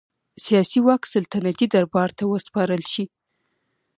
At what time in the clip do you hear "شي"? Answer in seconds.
2.93-3.05